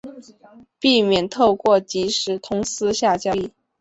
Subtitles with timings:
[0.79, 3.51] 避免透过即时通私下交易